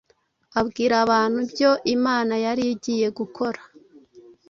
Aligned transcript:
abwira 0.59 0.95
abantu 1.05 1.37
ibyo 1.45 1.71
Imana 1.95 2.33
yari 2.45 2.63
igiye 2.73 3.07
gukora 3.17 3.59